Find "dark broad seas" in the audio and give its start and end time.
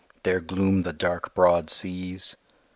0.93-2.35